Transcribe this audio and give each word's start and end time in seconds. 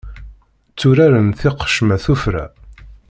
Tturaren 0.77 1.27
tiqemca 1.39 1.97
tufra. 2.03 2.45